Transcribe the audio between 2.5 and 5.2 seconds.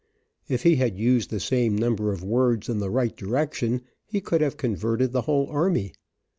in the right direction, he could have converted